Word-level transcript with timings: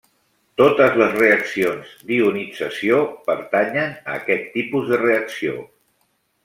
Totes 0.61 0.95
les 1.01 1.13
reaccions 1.17 1.91
d'ionització 2.07 3.05
pertanyen 3.29 3.95
a 4.01 4.19
aquest 4.23 4.53
tipus 4.59 4.93
de 4.95 5.03
reacció. 5.07 5.59